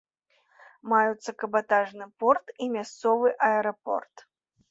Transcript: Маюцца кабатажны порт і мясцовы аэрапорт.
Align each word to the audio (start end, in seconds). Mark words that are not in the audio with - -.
Маюцца 0.93 1.31
кабатажны 1.41 2.07
порт 2.23 2.45
і 2.67 2.71
мясцовы 2.79 3.35
аэрапорт. 3.51 4.27